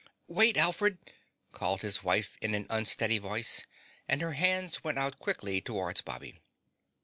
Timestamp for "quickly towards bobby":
5.19-6.33